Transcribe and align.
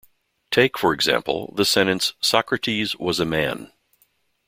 Take, 0.49 0.79
for 0.79 0.93
example, 0.95 1.53
the 1.55 1.63
sentence 1.63 2.13
"Socrates 2.21 2.95
was 2.97 3.19
a 3.19 3.23
man". 3.23 3.71